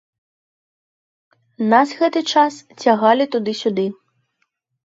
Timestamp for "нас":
1.73-1.89